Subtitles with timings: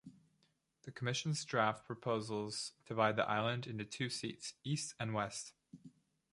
[0.81, 5.53] The Commission's draft proposals divide the island into two seats, East and West.